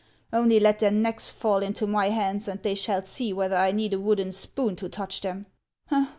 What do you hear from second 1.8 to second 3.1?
my hands, and they shall